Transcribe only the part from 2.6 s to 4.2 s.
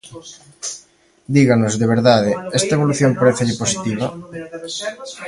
evolución parécelle positiva?